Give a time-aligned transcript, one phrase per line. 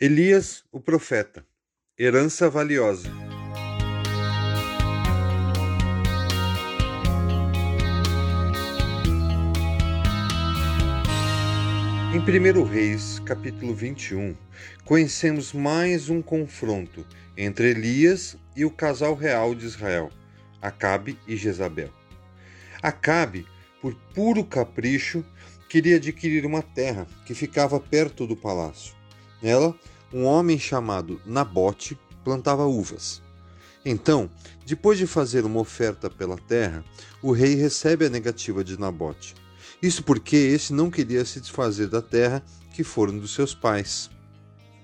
[0.00, 1.44] Elias, o profeta.
[1.98, 3.10] Herança valiosa.
[12.14, 14.36] Em 1 Reis, capítulo 21,
[14.84, 17.04] conhecemos mais um confronto
[17.36, 20.12] entre Elias e o casal real de Israel,
[20.62, 21.90] Acabe e Jezabel.
[22.80, 23.44] Acabe,
[23.82, 25.24] por puro capricho,
[25.68, 28.97] queria adquirir uma terra que ficava perto do palácio.
[29.42, 29.74] Nela,
[30.12, 33.22] um homem chamado Nabote plantava uvas.
[33.84, 34.28] Então,
[34.66, 36.84] depois de fazer uma oferta pela terra,
[37.22, 39.34] o rei recebe a negativa de Nabote.
[39.80, 44.10] Isso porque este não queria se desfazer da terra que foram dos seus pais.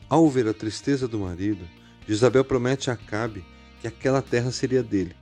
[0.09, 1.69] Ao ver a tristeza do marido,
[2.07, 3.45] Isabel promete a Acabe
[3.81, 5.15] que aquela terra seria dele.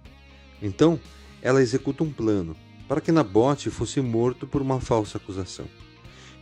[0.61, 1.01] Então,
[1.41, 2.55] ela executa um plano
[2.87, 5.67] para que Nabote fosse morto por uma falsa acusação.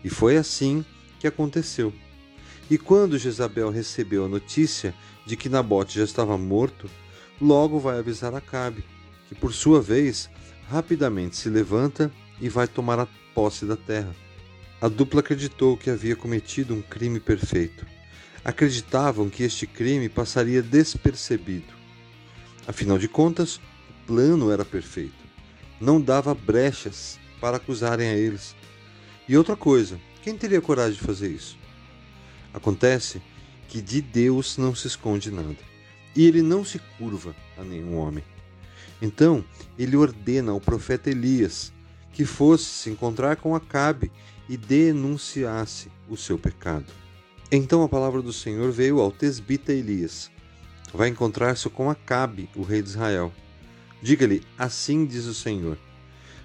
[0.02, 0.84] E foi assim
[1.18, 1.92] que aconteceu.
[2.70, 4.94] E quando Jezabel recebeu a notícia
[5.26, 6.88] de que Nabote já estava morto,
[7.40, 8.84] logo vai avisar Acabe,
[9.28, 10.30] que por sua vez
[10.68, 14.14] rapidamente se levanta e vai tomar a posse da terra.
[14.80, 17.84] A dupla acreditou que havia cometido um crime perfeito.
[18.44, 21.74] Acreditavam que este crime passaria despercebido.
[22.68, 25.12] Afinal de contas, o plano era perfeito.
[25.80, 28.54] Não dava brechas para acusarem a eles.
[29.28, 31.58] E outra coisa, quem teria coragem de fazer isso?
[32.52, 33.22] Acontece
[33.68, 35.58] que de Deus não se esconde nada,
[36.14, 38.24] e ele não se curva a nenhum homem.
[39.00, 39.44] Então,
[39.78, 41.72] ele ordena ao profeta Elias
[42.12, 44.10] que fosse se encontrar com Acabe
[44.48, 46.92] e denunciasse o seu pecado.
[47.52, 50.30] Então a palavra do Senhor veio ao tesbita Elias.
[50.92, 53.32] Vai encontrar-se com Acabe, o rei de Israel.
[54.02, 55.78] Diga-lhe: Assim diz o Senhor: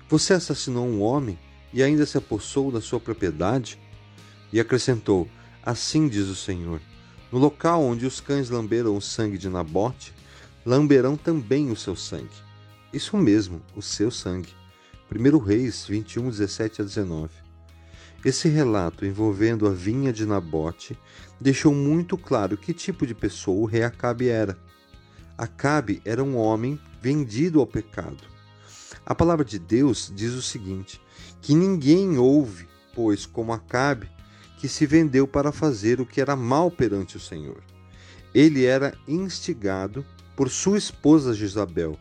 [0.08, 1.38] Você assassinou um homem
[1.74, 3.80] e ainda se apossou da sua propriedade?
[4.54, 5.28] E acrescentou:
[5.66, 6.80] Assim diz o Senhor:
[7.32, 10.14] No local onde os cães lamberam o sangue de Nabote,
[10.64, 12.46] lamberão também o seu sangue.
[12.94, 14.54] Isso mesmo, o seu sangue.
[15.12, 17.30] 1 Reis 21, 17 a 19.
[18.24, 20.98] Esse relato envolvendo a vinha de Nabote
[21.42, 24.58] deixou muito claro que tipo de pessoa o rei Acabe era.
[25.36, 28.24] Acabe era um homem vendido ao pecado.
[29.04, 31.02] A palavra de Deus diz o seguinte:
[31.42, 34.10] que ninguém ouve, pois, como Acabe,
[34.58, 37.62] que se vendeu para fazer o que era mal perante o Senhor.
[38.34, 40.06] Ele era instigado
[40.36, 41.98] por sua esposa Jezabel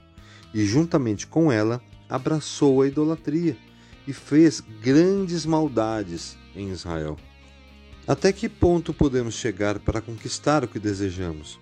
[0.52, 3.56] e, juntamente com ela, abraçou a idolatria
[4.06, 7.16] e fez grandes maldades em Israel.
[8.06, 11.58] Até que ponto podemos chegar para conquistar o que desejamos?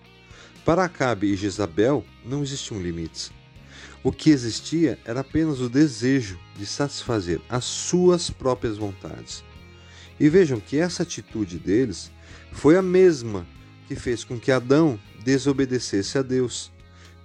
[0.65, 3.33] Para Acabe e Jezabel não existiam limites.
[4.03, 9.45] O que existia era apenas o desejo de satisfazer as suas próprias vontades.
[10.23, 12.13] E vejam que essa atitude deles
[12.53, 13.45] foi a mesma
[13.89, 16.71] que fez com que Adão desobedecesse a Deus,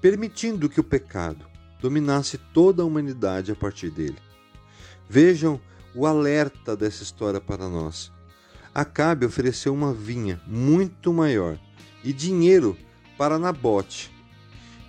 [0.02, 1.46] permitindo que o pecado
[1.80, 4.18] dominasse toda a humanidade a partir dele.
[5.07, 5.62] Vejam
[5.94, 8.12] o alerta dessa história para nós.
[8.74, 11.59] Acabe ofereceu uma vinha muito maior
[12.03, 12.75] e dinheiro
[13.16, 14.12] para Nabote.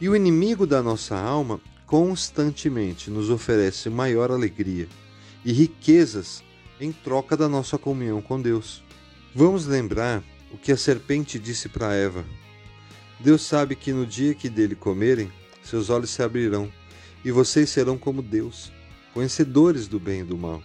[0.01, 4.89] E o inimigo da nossa alma constantemente nos oferece maior alegria
[5.45, 6.43] e riquezas
[6.81, 8.83] em troca da nossa comunhão com Deus.
[9.35, 10.23] Vamos lembrar
[10.53, 12.25] o que a serpente disse para Eva.
[13.21, 15.31] Deus sabe que no dia que dele comerem,
[15.63, 16.73] seus olhos se abrirão
[17.25, 18.73] e vocês serão como Deus,
[19.13, 20.63] conhecedores do bem e do mal.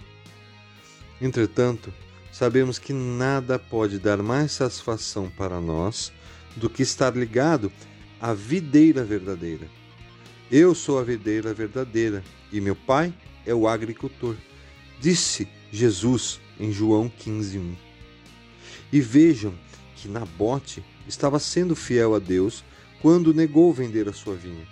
[1.20, 1.94] Entretanto,
[2.32, 6.12] sabemos que nada pode dar mais satisfação para nós
[6.56, 7.72] do que estar ligado
[8.22, 9.68] à videira verdadeira.
[10.52, 13.14] Eu sou a videira verdadeira e meu pai
[13.46, 14.36] é o agricultor.
[15.00, 17.74] Disse Jesus em João 15:1.
[18.92, 19.56] E vejam
[19.96, 22.64] que Nabote estava sendo fiel a Deus
[23.02, 24.68] quando negou vender a sua vinha.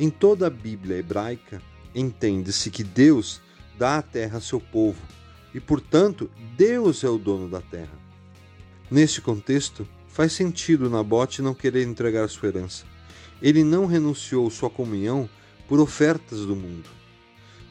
[0.00, 1.60] Em toda a Bíblia hebraica,
[1.94, 3.42] entende-se que Deus
[3.78, 5.02] dá a terra a seu povo
[5.52, 8.00] e, portanto, Deus é o dono da terra.
[8.90, 12.86] Neste contexto, faz sentido Nabote não querer entregar sua herança.
[13.42, 15.28] Ele não renunciou sua comunhão
[15.68, 17.01] por ofertas do mundo.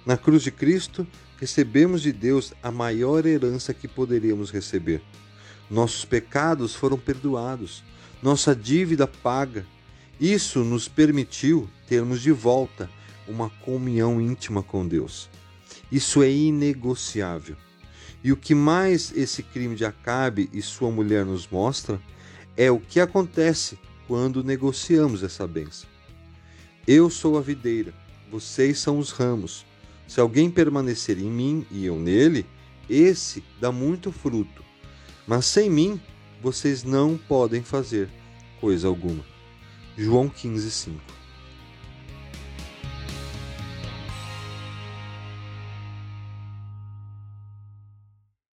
[0.06, 1.06] Na cruz de Cristo,
[1.38, 5.01] recebemos de Deus a maior herança que poderíamos receber.
[5.69, 7.83] Nossos pecados foram perdoados,
[8.21, 9.65] nossa dívida paga.
[10.19, 12.89] Isso nos permitiu termos de volta
[13.27, 15.30] uma comunhão íntima com Deus.
[15.92, 17.56] Isso é inegociável.
[18.24, 22.00] E o que mais esse crime de Acabe e sua mulher nos mostra
[22.56, 25.89] é o que acontece quando negociamos essa bênção.
[26.86, 27.94] Eu sou a videira,
[28.30, 29.65] vocês são os ramos.
[30.11, 32.45] Se alguém permanecer em mim e eu nele,
[32.89, 34.61] esse dá muito fruto.
[35.25, 36.01] Mas sem mim,
[36.41, 38.09] vocês não podem fazer
[38.59, 39.23] coisa alguma.
[39.97, 41.20] João 15, 5